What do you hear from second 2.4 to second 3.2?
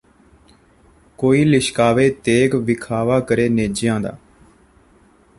ਵਿਖਾਵਾ